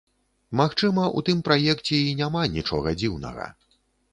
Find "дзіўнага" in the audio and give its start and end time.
3.03-3.45